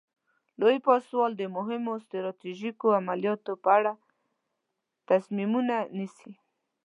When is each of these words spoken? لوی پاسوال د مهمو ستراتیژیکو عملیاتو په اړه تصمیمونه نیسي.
لوی 0.59 0.77
پاسوال 0.87 1.31
د 1.37 1.43
مهمو 1.55 1.93
ستراتیژیکو 2.05 2.87
عملیاتو 2.99 3.53
په 3.63 3.69
اړه 3.77 3.91
تصمیمونه 5.09 5.75
نیسي. 5.97 6.31